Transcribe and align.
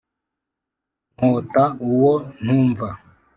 nkwota 1.15 1.63
uwo 1.87 2.13
ntumva 2.43 2.87